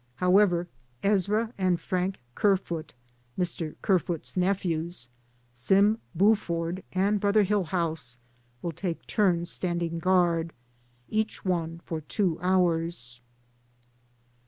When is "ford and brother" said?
6.33-7.45